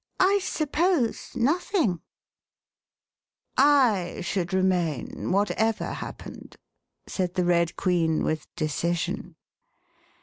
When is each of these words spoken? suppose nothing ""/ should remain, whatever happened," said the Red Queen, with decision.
suppose 0.39 1.33
nothing 1.35 2.01
""/ 3.67 4.21
should 4.23 4.51
remain, 4.51 5.31
whatever 5.31 5.91
happened," 5.93 6.55
said 7.05 7.35
the 7.35 7.45
Red 7.45 7.75
Queen, 7.75 8.23
with 8.23 8.47
decision. 8.55 9.35